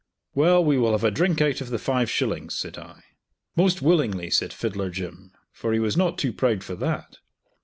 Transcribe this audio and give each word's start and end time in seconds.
"Well, 0.33 0.63
we 0.65 0.79
will 0.79 0.93
have 0.93 1.03
a 1.03 1.11
drink 1.11 1.41
out 1.41 1.61
of 1.61 1.69
the 1.69 1.77
five 1.77 2.09
shillings," 2.09 2.55
said 2.55 2.75
I. 2.75 3.03
"Most, 3.55 3.83
willingly," 3.83 4.31
said 4.31 4.51
Fiddler 4.51 4.89
Jim; 4.89 5.31
for 5.51 5.73
he 5.73 5.79
was 5.79 5.95
not 5.95 6.17
too 6.17 6.33
proud 6.33 6.63
for 6.63 6.73
that. 6.73 7.19